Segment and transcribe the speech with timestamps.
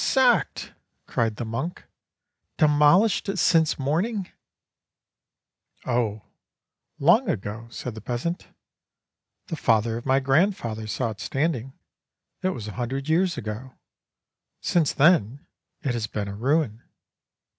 [0.03, 0.71] "Sackedl"
[1.05, 1.83] cried the monk,
[2.57, 4.23] "demolished since morning•"
[5.85, 6.23] "Oh,
[6.97, 8.47] long ago," said the peasant,
[9.45, 11.73] "the father of my grandfather saw it standing
[12.41, 13.75] it was a hundred years ago.
[14.59, 15.45] Since then
[15.83, 16.81] it has been a ruin."